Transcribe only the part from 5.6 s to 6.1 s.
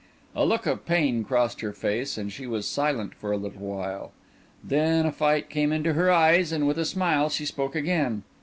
into her